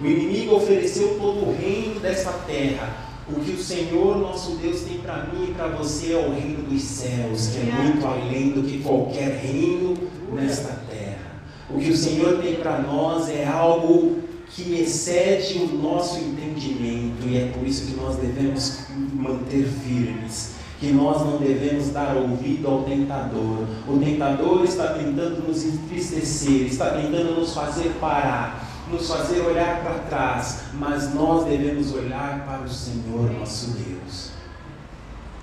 O 0.00 0.06
inimigo 0.06 0.56
ofereceu 0.56 1.16
todo 1.18 1.48
o 1.48 1.56
reino 1.56 2.00
desta 2.00 2.32
terra. 2.46 3.04
O 3.26 3.40
que 3.40 3.52
o 3.52 3.58
Senhor 3.58 4.18
nosso 4.18 4.56
Deus 4.56 4.82
tem 4.82 4.98
para 4.98 5.24
mim 5.24 5.48
e 5.48 5.54
para 5.54 5.68
você 5.68 6.12
é 6.12 6.16
o 6.16 6.30
reino 6.30 6.62
dos 6.64 6.82
céus, 6.82 7.48
que 7.48 7.58
é 7.60 7.72
muito 7.72 8.06
além 8.06 8.50
do 8.50 8.62
que 8.62 8.82
qualquer 8.82 9.38
reino 9.38 9.96
nesta 10.30 10.78
terra. 10.90 11.40
O 11.70 11.78
que 11.78 11.90
o 11.90 11.96
Senhor 11.96 12.42
tem 12.42 12.56
para 12.56 12.80
nós 12.80 13.30
é 13.30 13.46
algo 13.46 14.18
que 14.50 14.78
excede 14.78 15.58
o 15.58 15.78
nosso 15.78 16.18
entendimento 16.18 17.26
e 17.26 17.38
é 17.38 17.46
por 17.46 17.66
isso 17.66 17.86
que 17.86 17.96
nós 17.96 18.16
devemos 18.16 18.83
manter 18.94 19.66
firmes 19.66 20.54
que 20.84 20.92
nós 20.92 21.20
não 21.20 21.38
devemos 21.38 21.88
dar 21.88 22.16
ouvido 22.16 22.68
ao 22.68 22.82
tentador. 22.82 23.66
O 23.88 23.98
tentador 23.98 24.64
está 24.64 24.88
tentando 24.88 25.46
nos 25.46 25.64
entristecer, 25.64 26.66
está 26.66 26.90
tentando 26.90 27.40
nos 27.40 27.54
fazer 27.54 27.94
parar, 28.00 28.68
nos 28.90 29.08
fazer 29.08 29.40
olhar 29.40 29.82
para 29.82 29.98
trás, 30.00 30.64
mas 30.74 31.14
nós 31.14 31.44
devemos 31.46 31.94
olhar 31.94 32.44
para 32.44 32.64
o 32.64 32.68
Senhor 32.68 33.30
nosso 33.38 33.70
Deus. 33.70 34.30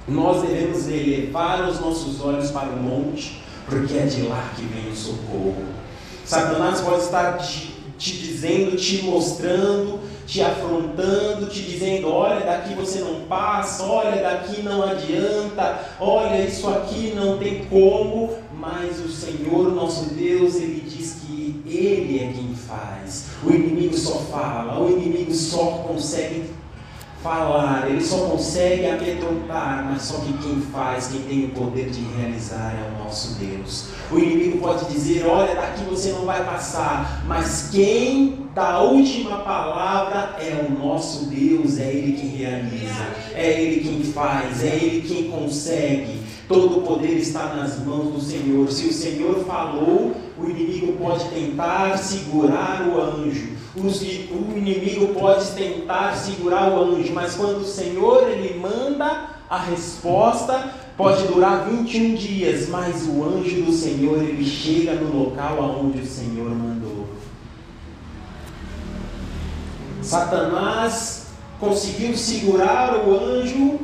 Nós 0.08 0.42
devemos 0.42 0.88
elevar 0.88 1.68
os 1.68 1.80
nossos 1.80 2.22
olhos 2.22 2.52
para 2.52 2.70
o 2.70 2.78
monte, 2.78 3.42
porque 3.66 3.94
é 3.94 4.06
de 4.06 4.24
lá 4.24 4.52
que 4.56 4.64
vem 4.64 4.92
o 4.92 4.96
socorro. 4.96 5.66
Satanás 6.26 6.82
pode 6.82 7.04
estar 7.04 7.38
te, 7.38 7.74
te 7.98 8.18
dizendo, 8.18 8.76
te 8.76 9.04
mostrando 9.04 10.00
te 10.32 10.42
afrontando, 10.42 11.48
te 11.48 11.62
dizendo: 11.62 12.08
olha, 12.08 12.40
daqui 12.40 12.74
você 12.74 13.02
não 13.02 13.22
passa, 13.28 13.84
olha, 13.84 14.22
daqui 14.22 14.62
não 14.62 14.82
adianta, 14.82 15.82
olha, 16.00 16.42
isso 16.46 16.70
aqui 16.70 17.12
não 17.14 17.38
tem 17.38 17.66
como, 17.66 18.30
mas 18.54 18.98
o 19.02 19.10
Senhor 19.10 19.74
nosso 19.74 20.14
Deus, 20.14 20.56
Ele 20.56 20.82
diz 20.88 21.18
que 21.22 21.62
Ele 21.66 22.20
é 22.20 22.32
quem 22.32 22.56
faz. 22.56 23.26
O 23.44 23.50
inimigo 23.50 23.98
só 23.98 24.20
fala, 24.32 24.82
o 24.82 24.90
inimigo 24.90 25.34
só 25.34 25.84
consegue 25.86 26.46
falar, 27.22 27.90
ele 27.90 28.04
só 28.04 28.18
consegue 28.30 28.86
amedrontar, 28.88 29.86
mas 29.90 30.02
só 30.04 30.20
que 30.20 30.34
quem 30.40 30.62
faz, 30.62 31.08
quem 31.08 31.22
tem 31.22 31.46
o 31.46 31.50
poder 31.50 31.90
de 31.90 32.02
realizar 32.18 32.74
é 32.74 32.90
o 32.90 33.04
nosso 33.04 33.36
Deus. 33.36 33.90
O 34.12 34.18
inimigo 34.18 34.58
pode 34.60 34.86
dizer: 34.86 35.26
olha, 35.26 35.56
daqui 35.56 35.84
você 35.84 36.12
não 36.12 36.26
vai 36.26 36.44
passar, 36.44 37.24
mas 37.28 37.70
quem 37.72 38.48
dá 38.54 38.74
a 38.74 38.82
última 38.82 39.38
palavra 39.40 40.36
é 40.40 40.66
o 40.68 40.78
nosso 40.78 41.26
Deus, 41.26 41.78
é 41.80 41.88
Ele 41.88 42.14
quem 42.14 42.30
realiza, 42.30 43.08
é 43.34 43.62
Ele 43.62 43.82
quem 43.82 44.04
faz, 44.04 44.64
é 44.64 44.76
Ele 44.76 45.02
quem 45.02 45.30
consegue. 45.30 46.20
Todo 46.52 46.80
o 46.80 46.82
poder 46.82 47.18
está 47.18 47.56
nas 47.56 47.80
mãos 47.80 48.14
do 48.14 48.20
Senhor. 48.20 48.70
Se 48.72 48.88
o 48.88 48.94
Senhor 48.94 49.46
falou, 49.46 50.14
o 50.38 50.50
inimigo 50.50 50.94
pode 50.94 51.26
tentar 51.30 51.98
segurar 51.98 52.88
o 52.88 53.00
anjo 53.00 53.62
o 53.74 54.58
inimigo 54.58 55.14
pode 55.14 55.52
tentar 55.52 56.14
segurar 56.16 56.72
o 56.72 56.84
anjo, 56.84 57.14
mas 57.14 57.36
quando 57.36 57.62
o 57.62 57.66
Senhor 57.66 58.30
ele 58.30 58.60
manda 58.60 59.30
a 59.50 59.58
resposta, 59.58 60.74
pode 60.98 61.26
durar 61.28 61.70
21 61.70 62.16
dias, 62.16 62.68
mas 62.68 63.08
o 63.08 63.24
anjo 63.24 63.62
do 63.62 63.72
Senhor 63.72 64.22
ele 64.22 64.44
chega 64.44 64.96
no 64.96 65.24
local 65.24 65.64
aonde 65.64 66.02
o 66.02 66.06
Senhor 66.06 66.50
mandou. 66.50 67.08
Satanás 70.02 71.28
conseguiu 71.60 72.18
segurar 72.18 73.08
o 73.08 73.18
anjo 73.18 73.80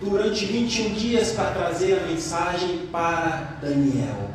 durante 0.00 0.46
21 0.46 0.94
dias 0.94 1.32
para 1.32 1.50
trazer 1.50 1.98
a 1.98 2.06
mensagem 2.06 2.88
para 2.90 3.58
Daniel, 3.60 4.30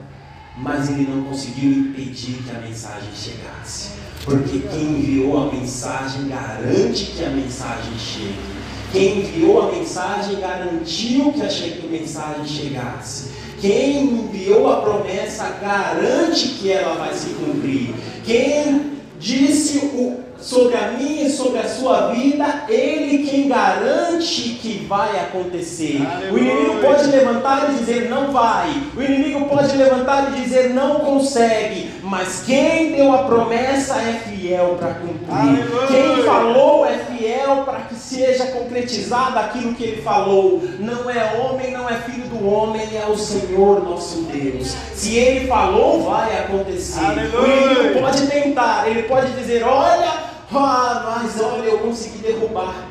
mas 0.58 0.90
ele 0.90 1.08
não 1.10 1.24
conseguiu 1.24 1.72
impedir 1.72 2.44
que 2.44 2.56
a 2.56 2.60
mensagem 2.60 3.10
chegasse. 3.14 3.90
Porque 4.24 4.60
quem 4.60 4.84
enviou 4.84 5.50
a 5.50 5.54
mensagem 5.54 6.28
garante 6.28 7.06
que 7.06 7.24
a 7.24 7.30
mensagem 7.30 7.98
chegue. 7.98 8.56
Quem 8.92 9.20
enviou 9.20 9.62
a 9.62 9.72
mensagem 9.72 10.40
garantiu 10.40 11.34
que 11.34 11.42
a 11.42 11.90
mensagem 11.90 12.46
chegasse. 12.46 13.32
Quem 13.60 14.04
enviou 14.04 14.72
a 14.72 14.82
promessa 14.82 15.50
garante 15.62 16.48
que 16.60 16.72
ela 16.72 16.96
vai 16.96 17.14
se 17.14 17.30
cumprir. 17.30 17.94
Quem 18.24 18.94
disse 19.20 19.80
o 19.80 20.25
sobre 20.46 20.76
a 20.76 20.92
minha 20.92 21.24
e 21.24 21.30
sobre 21.32 21.60
a 21.60 21.68
sua 21.68 22.10
vida, 22.10 22.66
Ele 22.70 23.28
quem 23.28 23.48
garante 23.48 24.60
que 24.62 24.86
vai 24.88 25.20
acontecer. 25.20 26.06
Aleluia. 26.06 26.34
O 26.34 26.38
inimigo 26.38 26.82
pode 26.82 27.08
levantar 27.08 27.72
e 27.72 27.76
dizer 27.80 28.10
não 28.10 28.32
vai, 28.32 28.70
o 28.96 29.02
inimigo 29.02 29.46
pode 29.48 29.76
levantar 29.76 30.32
e 30.32 30.42
dizer 30.42 30.70
não 30.70 31.00
consegue, 31.00 31.90
mas 32.04 32.44
quem 32.46 32.92
deu 32.92 33.12
a 33.12 33.24
promessa 33.24 33.96
é 33.96 34.22
fiel 34.24 34.78
para 34.80 34.94
cumprir. 34.94 35.36
Aleluia. 35.36 35.88
Quem 35.88 36.24
falou 36.24 36.86
é 36.86 36.98
fiel 37.00 37.64
para 37.66 37.80
que 37.80 37.96
seja 37.96 38.46
concretizado 38.48 39.40
aquilo 39.40 39.74
que 39.74 39.84
ele 39.84 40.02
falou. 40.04 40.62
Não 40.78 41.10
é 41.10 41.40
homem, 41.40 41.72
não 41.72 41.90
é 41.90 41.96
filho 42.02 42.28
do 42.28 42.48
homem, 42.48 42.88
é 42.96 43.10
o 43.10 43.18
Senhor 43.18 43.84
nosso 43.84 44.22
Deus. 44.24 44.76
Se 44.94 45.16
ele 45.16 45.48
falou, 45.48 46.04
vai 46.04 46.38
acontecer. 46.38 47.04
Aleluia. 47.04 47.40
O 47.40 47.72
inimigo 47.72 48.00
pode 48.00 48.28
tentar, 48.28 48.88
ele 48.88 49.04
pode 49.04 49.32
dizer: 49.32 49.64
olha 49.64 50.25
ah, 50.52 51.20
mas 51.22 51.42
olha, 51.42 51.64
eu 51.64 51.80
consegui 51.80 52.20
derrubar. 52.20 52.88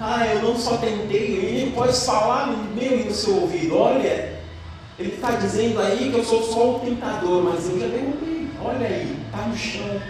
Ah, 0.00 0.26
eu 0.26 0.42
não 0.42 0.56
só 0.56 0.76
tentei, 0.78 1.36
ele 1.36 1.72
pode 1.72 1.94
falar 1.94 2.48
no 2.48 2.74
meu 2.74 3.00
e 3.00 3.04
no 3.04 3.12
seu 3.12 3.42
ouvido. 3.42 3.76
Olha, 3.76 4.40
ele 4.98 5.14
está 5.14 5.32
dizendo 5.32 5.80
aí 5.80 6.10
que 6.10 6.18
eu 6.18 6.24
sou 6.24 6.42
só 6.42 6.76
o 6.76 6.80
tentador, 6.80 7.42
mas 7.44 7.68
eu 7.68 7.78
já 7.78 7.86
derrubei. 7.86 8.48
Olha 8.64 8.86
aí, 8.86 9.16
está 9.26 9.46
no 9.46 9.56
chão. 9.56 10.00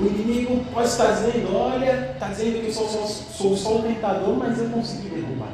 O 0.00 0.06
inimigo 0.06 0.64
pode 0.72 0.88
estar 0.88 1.10
dizendo, 1.12 1.54
olha, 1.54 2.12
está 2.14 2.28
dizendo 2.28 2.60
que 2.60 2.66
eu 2.68 2.72
sou, 2.72 2.88
sou, 2.88 3.06
sou 3.06 3.56
só 3.56 3.76
o 3.76 3.82
tentador, 3.82 4.34
mas 4.34 4.58
eu 4.58 4.70
consegui 4.70 5.10
derrubar. 5.10 5.52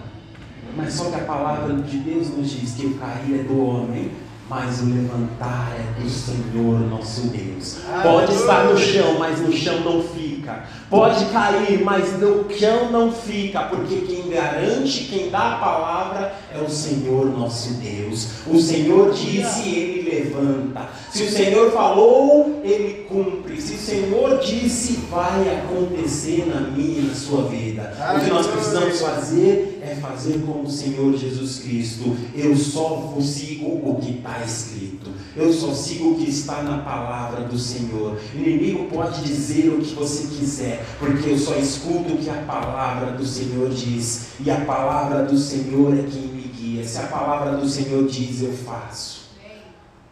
Mas 0.76 0.94
só 0.94 1.10
que 1.10 1.16
a 1.16 1.24
palavra 1.24 1.74
de 1.74 1.98
Deus 1.98 2.28
nos 2.28 2.50
diz 2.50 2.74
que 2.74 2.86
o 2.86 2.94
cair 2.94 3.40
é 3.40 3.42
do 3.42 3.66
homem, 3.66 4.12
mas 4.48 4.80
o 4.80 4.86
levantar 4.86 5.72
é 5.74 6.00
do 6.00 6.08
Senhor 6.08 6.78
nosso 6.88 7.22
Deus. 7.28 7.78
Pode 8.02 8.32
estar 8.32 8.64
no 8.64 8.78
chão, 8.78 9.18
mas 9.18 9.40
no 9.40 9.52
chão 9.52 9.80
não 9.80 10.02
fica. 10.02 10.64
Pode 10.88 11.24
cair, 11.26 11.82
mas 11.82 12.18
no 12.20 12.48
chão 12.48 12.92
não 12.92 13.10
fica, 13.10 13.62
porque 13.62 13.96
quem 13.96 14.28
garante, 14.28 15.04
quem 15.10 15.30
dá 15.30 15.54
a 15.54 15.58
palavra 15.58 16.34
é 16.54 16.60
o 16.60 16.70
Senhor 16.70 17.26
nosso 17.26 17.74
Deus. 17.74 18.28
O 18.46 18.60
Senhor 18.60 19.12
disse, 19.12 19.68
ele 19.68 20.08
levanta. 20.08 20.88
Se 21.10 21.24
o 21.24 21.30
Senhor 21.30 21.72
falou, 21.72 22.60
ele 22.62 23.06
cumpre. 23.08 23.60
Se 23.60 23.74
o 23.74 23.78
Senhor 23.78 24.38
disse, 24.38 25.00
vai 25.10 25.58
acontecer 25.58 26.46
na 26.46 26.60
minha 26.60 27.00
e 27.00 27.02
na 27.02 27.14
sua 27.14 27.48
vida. 27.48 27.92
O 28.16 28.24
que 28.24 28.30
nós 28.30 28.46
precisamos 28.46 29.00
fazer 29.00 29.80
é 29.82 29.94
fazer 29.96 30.40
como 30.46 30.62
o 30.62 30.70
Senhor 30.70 31.16
Jesus 31.16 31.58
Cristo. 31.58 32.16
Eu 32.34 32.56
só 32.56 33.12
sigo 33.20 33.66
o 33.66 33.95
escrito. 34.44 35.10
Eu 35.36 35.52
só 35.52 35.72
sigo 35.72 36.12
o 36.12 36.16
que 36.16 36.30
está 36.30 36.62
na 36.62 36.78
palavra 36.78 37.44
do 37.44 37.58
Senhor. 37.58 38.16
O 38.34 38.38
inimigo 38.38 38.86
pode 38.86 39.22
dizer 39.22 39.68
o 39.70 39.80
que 39.80 39.94
você 39.94 40.26
quiser, 40.28 40.84
porque 40.98 41.30
eu 41.30 41.38
só 41.38 41.56
escuto 41.56 42.14
o 42.14 42.18
que 42.18 42.30
a 42.30 42.42
palavra 42.42 43.12
do 43.12 43.26
Senhor 43.26 43.68
diz. 43.70 44.28
E 44.40 44.50
a 44.50 44.60
palavra 44.64 45.24
do 45.24 45.38
Senhor 45.38 45.92
é 45.92 46.02
quem 46.02 46.22
me 46.22 46.42
guia. 46.42 46.86
Se 46.86 46.98
a 46.98 47.06
palavra 47.06 47.56
do 47.56 47.68
Senhor 47.68 48.06
diz, 48.06 48.42
eu 48.42 48.52
faço. 48.52 49.25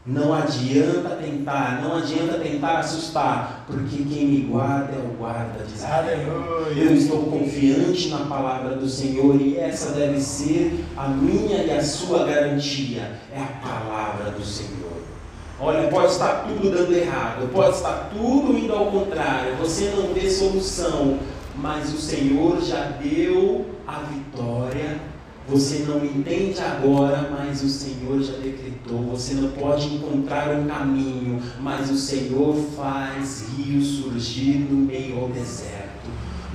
Não 0.06 0.34
adianta 0.34 1.16
tentar, 1.16 1.80
não 1.82 1.96
adianta 1.96 2.38
tentar 2.38 2.80
assustar, 2.80 3.64
porque 3.66 4.04
quem 4.04 4.26
me 4.26 4.40
guarda 4.42 4.92
é 4.92 4.98
o 4.98 5.16
guarda 5.16 5.64
de 5.64 5.72
Israel. 5.72 6.68
Eu 6.76 6.94
estou 6.94 7.22
confiante 7.22 8.10
na 8.10 8.26
palavra 8.26 8.76
do 8.76 8.86
Senhor 8.86 9.40
e 9.40 9.56
essa 9.56 9.92
deve 9.92 10.20
ser 10.20 10.84
a 10.94 11.08
minha 11.08 11.64
e 11.64 11.70
a 11.70 11.82
sua 11.82 12.26
garantia. 12.26 13.18
É 13.34 13.40
a 13.40 13.66
palavra 13.66 14.30
do 14.32 14.44
Senhor. 14.44 14.92
Olha, 15.58 15.88
pode 15.88 16.12
estar 16.12 16.44
tudo 16.48 16.70
dando 16.70 16.92
errado, 16.92 17.50
pode 17.50 17.76
estar 17.76 18.10
tudo 18.12 18.58
indo 18.58 18.74
ao 18.74 18.86
contrário, 18.90 19.56
você 19.56 19.90
não 19.96 20.12
vê 20.12 20.28
solução, 20.30 21.18
mas 21.56 21.94
o 21.94 21.98
Senhor 21.98 22.60
já 22.60 22.90
deu 23.02 23.64
a 23.86 24.00
vitória 24.00 25.13
Você 25.46 25.80
não 25.80 26.02
entende 26.02 26.58
agora, 26.60 27.28
mas 27.30 27.62
o 27.62 27.68
Senhor 27.68 28.22
já 28.22 28.32
decretou. 28.38 29.02
Você 29.10 29.34
não 29.34 29.50
pode 29.50 29.94
encontrar 29.94 30.56
um 30.56 30.66
caminho, 30.66 31.42
mas 31.60 31.90
o 31.90 31.96
Senhor 31.96 32.56
faz 32.74 33.44
rios 33.56 33.98
surgir 33.98 34.60
no 34.60 34.76
meio 34.76 35.20
ao 35.20 35.28
deserto. 35.28 35.93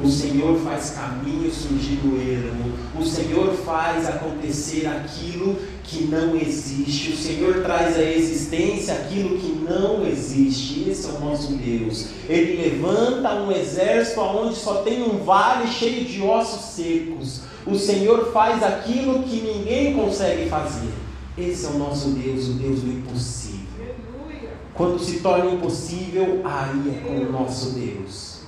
O 0.01 0.09
Senhor 0.09 0.57
faz 0.59 0.91
caminho 0.91 1.51
surgir 1.51 1.99
no 2.01 2.17
ermo. 2.21 2.71
O 2.97 3.05
Senhor 3.05 3.53
faz 3.53 4.07
acontecer 4.07 4.87
aquilo 4.87 5.57
que 5.83 6.05
não 6.05 6.37
existe. 6.37 7.11
O 7.11 7.17
Senhor 7.17 7.61
traz 7.63 7.97
à 7.97 8.01
existência 8.01 8.93
aquilo 8.93 9.37
que 9.37 9.49
não 9.69 10.07
existe. 10.07 10.89
Esse 10.89 11.09
é 11.09 11.13
o 11.13 11.19
nosso 11.19 11.51
Deus. 11.53 12.07
Ele 12.29 12.61
levanta 12.61 13.33
um 13.41 13.51
exército 13.51 14.21
onde 14.21 14.55
só 14.55 14.83
tem 14.83 15.03
um 15.03 15.17
vale 15.23 15.67
cheio 15.67 16.05
de 16.05 16.21
ossos 16.21 16.75
secos. 16.75 17.41
O 17.67 17.75
Senhor 17.75 18.31
faz 18.31 18.63
aquilo 18.63 19.23
que 19.23 19.41
ninguém 19.41 19.93
consegue 19.95 20.47
fazer. 20.47 20.93
Esse 21.37 21.65
é 21.65 21.69
o 21.69 21.77
nosso 21.77 22.11
Deus, 22.11 22.47
o 22.47 22.53
Deus 22.53 22.79
do 22.79 22.89
impossível. 22.89 23.95
Quando 24.73 24.97
se 24.97 25.19
torna 25.19 25.51
impossível, 25.51 26.41
aí 26.45 26.89
é 26.89 27.01
com 27.05 27.15
o 27.15 27.31
nosso 27.33 27.71
Deus. 27.71 28.39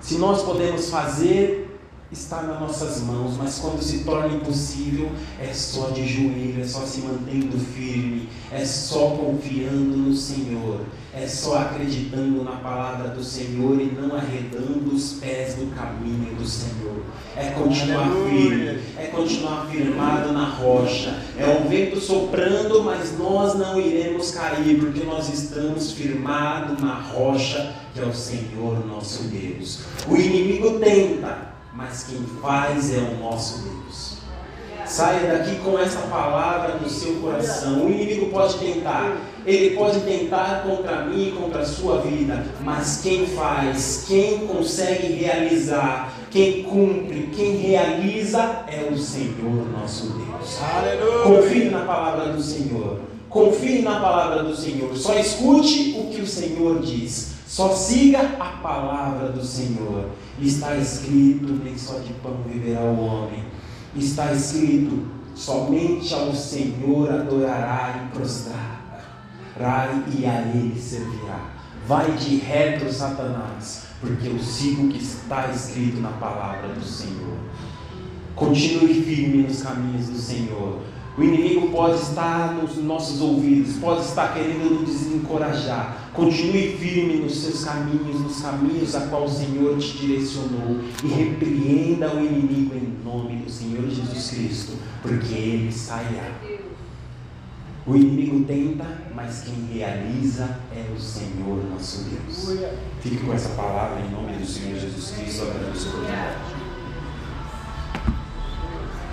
Se 0.00 0.16
nós 0.16 0.42
podemos 0.42 0.90
fazer, 0.90 1.68
está 2.10 2.42
nas 2.42 2.58
nossas 2.58 3.02
mãos, 3.02 3.36
mas 3.36 3.58
quando 3.58 3.82
se 3.82 3.98
torna 3.98 4.34
impossível, 4.34 5.10
é 5.38 5.52
só 5.52 5.90
de 5.90 6.06
joelho, 6.06 6.62
é 6.62 6.64
só 6.64 6.80
se 6.80 7.00
mantendo 7.00 7.58
firme, 7.58 8.28
é 8.50 8.64
só 8.64 9.10
confiando 9.10 9.96
no 9.96 10.14
Senhor, 10.14 10.80
é 11.12 11.26
só 11.26 11.58
acreditando 11.58 12.42
na 12.42 12.52
palavra 12.52 13.08
do 13.08 13.22
Senhor 13.22 13.78
e 13.78 13.92
não 13.92 14.16
arredando 14.16 14.94
os 14.94 15.14
pés 15.14 15.56
do 15.56 15.66
caminho 15.74 16.34
do 16.34 16.46
Senhor. 16.46 17.02
É 17.36 17.50
continuar 17.50 18.10
firme, 18.10 18.80
é 18.96 19.10
continuar 19.14 19.66
firmado 19.66 20.32
na 20.32 20.46
rocha. 20.46 21.22
É 21.36 21.60
o 21.60 21.68
vento 21.68 22.00
soprando, 22.00 22.82
mas 22.82 23.18
nós 23.18 23.54
não 23.54 23.78
iremos 23.78 24.30
cair, 24.30 24.78
porque 24.78 25.04
nós 25.04 25.28
estamos 25.28 25.92
firmados 25.92 26.80
na 26.80 26.94
rocha 26.94 27.77
que 27.92 28.00
é 28.00 28.04
o 28.04 28.14
Senhor 28.14 28.86
nosso 28.86 29.24
Deus. 29.24 29.80
O 30.08 30.16
inimigo 30.16 30.78
tenta, 30.78 31.52
mas 31.74 32.04
quem 32.04 32.22
faz 32.40 32.92
é 32.94 32.98
o 32.98 33.18
nosso 33.18 33.62
Deus. 33.62 34.18
Saia 34.84 35.38
daqui 35.38 35.56
com 35.56 35.78
essa 35.78 36.00
palavra 36.08 36.78
no 36.78 36.88
seu 36.88 37.16
coração. 37.16 37.84
O 37.84 37.90
inimigo 37.90 38.30
pode 38.30 38.58
tentar, 38.58 39.18
ele 39.44 39.76
pode 39.76 40.00
tentar 40.00 40.62
contra 40.62 41.04
mim 41.04 41.28
e 41.28 41.32
contra 41.32 41.60
a 41.60 41.66
sua 41.66 42.00
vida, 42.00 42.46
mas 42.62 43.00
quem 43.02 43.26
faz, 43.26 44.06
quem 44.08 44.46
consegue 44.46 45.12
realizar, 45.12 46.14
quem 46.30 46.62
cumpre, 46.62 47.28
quem 47.34 47.56
realiza 47.56 48.64
é 48.66 48.88
o 48.90 48.96
Senhor 48.96 49.66
nosso 49.70 50.06
Deus. 50.06 50.58
Aleluia. 50.62 51.42
Confie 51.42 51.64
na 51.70 51.80
palavra 51.84 52.32
do 52.32 52.42
Senhor. 52.42 53.00
Confie 53.28 53.82
na 53.82 54.00
palavra 54.00 54.42
do 54.42 54.56
Senhor. 54.56 54.96
Só 54.96 55.18
escute 55.18 55.96
o 55.98 56.10
que 56.10 56.22
o 56.22 56.26
Senhor 56.26 56.80
diz. 56.80 57.34
Só 57.46 57.70
siga 57.70 58.20
a 58.38 58.58
palavra 58.62 59.30
do 59.30 59.44
Senhor. 59.44 60.10
Está 60.40 60.76
escrito: 60.76 61.52
nem 61.62 61.76
só 61.76 61.98
de 61.98 62.12
pão 62.14 62.38
viverá 62.46 62.80
o 62.82 62.98
homem. 62.98 63.44
Está 63.94 64.32
escrito: 64.32 65.06
somente 65.34 66.14
ao 66.14 66.34
Senhor 66.34 67.10
adorará 67.10 68.04
e 68.04 68.16
prostrará, 68.16 70.04
e 70.16 70.26
a 70.26 70.40
Ele 70.42 70.80
servirá. 70.80 71.52
Vai 71.86 72.12
de 72.12 72.36
reto, 72.36 72.92
Satanás, 72.92 73.86
porque 74.00 74.28
eu 74.28 74.38
sigo 74.38 74.86
o 74.86 74.88
que 74.88 75.02
está 75.02 75.48
escrito 75.48 76.00
na 76.00 76.10
palavra 76.10 76.68
do 76.68 76.84
Senhor. 76.84 77.38
Continue 78.34 79.02
firme 79.02 79.42
nos 79.44 79.62
caminhos 79.62 80.06
do 80.06 80.18
Senhor. 80.18 80.80
O 81.18 81.22
inimigo 81.24 81.70
pode 81.70 82.00
estar 82.00 82.54
nos 82.54 82.76
nossos 82.76 83.20
ouvidos, 83.20 83.74
pode 83.78 84.02
estar 84.02 84.34
querendo 84.34 84.70
nos 84.70 84.88
desencorajar. 84.88 86.10
Continue 86.14 86.76
firme 86.78 87.16
nos 87.16 87.38
seus 87.38 87.64
caminhos, 87.64 88.20
nos 88.20 88.40
caminhos 88.40 88.94
a 88.94 89.00
qual 89.08 89.24
o 89.24 89.28
Senhor 89.28 89.76
te 89.78 89.98
direcionou. 89.98 90.78
E 91.02 91.08
repreenda 91.08 92.14
o 92.14 92.24
inimigo 92.24 92.76
em 92.76 93.04
nome 93.04 93.42
do 93.42 93.50
Senhor 93.50 93.90
Jesus 93.90 94.30
Cristo, 94.30 94.76
porque 95.02 95.34
ele 95.34 95.72
sairá. 95.72 96.30
O 97.84 97.96
inimigo 97.96 98.44
tenta, 98.44 98.86
mas 99.12 99.42
quem 99.42 99.76
realiza 99.76 100.60
é 100.72 100.86
o 100.94 101.00
Senhor 101.00 101.64
nosso 101.68 102.04
Deus. 102.04 102.60
Fique 103.00 103.16
com 103.24 103.32
essa 103.32 103.48
palavra 103.56 104.00
em 104.02 104.12
nome 104.12 104.36
do 104.36 104.46
Senhor 104.46 104.78
Jesus 104.78 105.10
Cristo. 105.16 105.42
Agradeço 105.42 105.90
por 105.90 106.04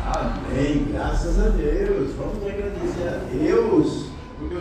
Amém. 0.06 0.86
Graças 0.92 1.40
a 1.40 1.50
Deus. 1.50 2.12
Vamos 2.14 2.38
agradecer 2.46 3.08
a 3.08 3.18
Deus. 3.32 4.15